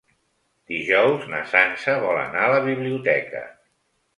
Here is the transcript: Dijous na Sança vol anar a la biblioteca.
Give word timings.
Dijous 0.71 1.27
na 1.33 1.41
Sança 1.51 1.97
vol 2.07 2.23
anar 2.25 2.43
a 2.47 2.51
la 2.55 2.65
biblioteca. 2.71 3.45